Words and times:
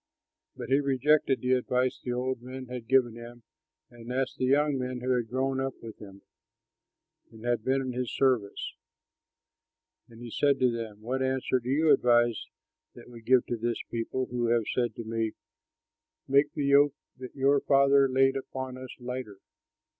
But 0.55 0.69
he 0.69 0.79
rejected 0.79 1.41
the 1.41 1.51
advice 1.53 1.99
which 1.99 2.05
the 2.05 2.11
old 2.11 2.41
men 2.41 2.65
had 2.65 2.87
given 2.87 3.13
him 3.13 3.43
and 3.91 4.11
asked 4.11 4.39
the 4.39 4.45
young 4.47 4.75
men 4.79 4.99
who 5.01 5.11
had 5.11 5.29
grown 5.29 5.59
up 5.59 5.75
with 5.79 5.99
him 5.99 6.23
and 7.29 7.45
had 7.45 7.63
been 7.63 7.81
in 7.83 7.93
his 7.93 8.11
service. 8.11 8.73
And 10.09 10.19
he 10.19 10.31
said 10.31 10.59
to 10.59 10.71
them, 10.75 11.01
"What 11.01 11.21
answer 11.21 11.59
do 11.59 11.69
you 11.69 11.91
advise 11.93 12.47
that 12.95 13.11
we 13.11 13.21
give 13.21 13.45
to 13.45 13.57
this 13.57 13.83
people 13.91 14.25
who 14.25 14.47
have 14.47 14.65
said 14.73 14.95
to 14.95 15.03
me, 15.03 15.33
'Make 16.27 16.51
the 16.53 16.65
yoke 16.65 16.95
that 17.17 17.35
your 17.35 17.59
father 17.59 18.09
laid 18.09 18.35
upon 18.35 18.79
us 18.79 18.89
lighter'?" 18.99 19.37